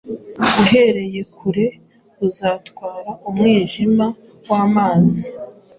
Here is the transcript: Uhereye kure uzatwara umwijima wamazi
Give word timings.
Uhereye 0.61 1.19
kure 1.35 1.65
uzatwara 2.27 3.11
umwijima 3.29 4.05
wamazi 4.49 5.27